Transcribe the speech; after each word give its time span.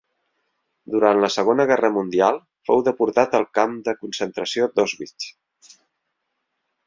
Durant 0.93 1.19
la 1.23 1.27
segona 1.33 1.65
guerra 1.71 1.91
mundial 1.97 2.39
fou 2.69 2.81
deportat 2.87 3.37
al 3.41 3.45
camp 3.59 3.75
de 3.89 3.95
concentració 3.99 4.69
d'Auschwitz. 4.79 5.29